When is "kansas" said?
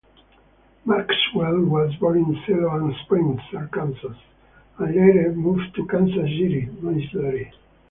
5.85-6.15